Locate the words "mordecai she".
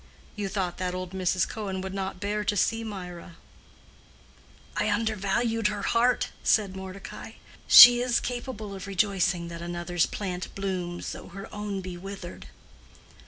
6.75-8.01